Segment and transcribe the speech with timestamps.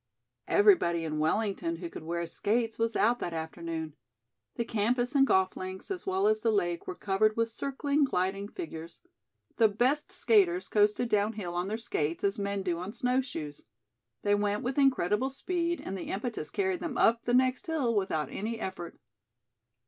[0.47, 3.93] Everybody in Wellington who could wear skates was out that afternoon.
[4.55, 8.47] The campus and golf links, as well as the lake, were covered with circling, gliding
[8.47, 9.01] figures.
[9.57, 13.61] The best skaters coasted down hill on their skates, as men do on snow shoes.
[14.23, 18.31] They went with incredible speed and the impetus carried them up the next hill without
[18.31, 18.97] any effort.